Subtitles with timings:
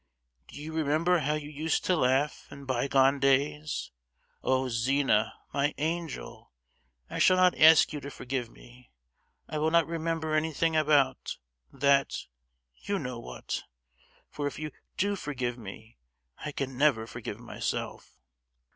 [0.47, 3.91] Do you remember how you used to laugh, in bygone days?
[4.41, 6.51] Oh, Zina, my angel,
[7.07, 12.17] I shall not ask you to forgive me,—I will not remember anything about—that,
[12.77, 13.61] you know what!
[14.27, 15.99] for if you do forgive me,
[16.39, 18.17] I can never forgive myself!